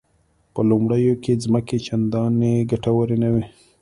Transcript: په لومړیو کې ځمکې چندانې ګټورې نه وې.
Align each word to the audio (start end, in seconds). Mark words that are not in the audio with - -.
په 0.53 0.61
لومړیو 0.69 1.13
کې 1.23 1.41
ځمکې 1.45 1.77
چندانې 1.87 2.53
ګټورې 2.71 3.17
نه 3.23 3.29
وې. 3.33 3.45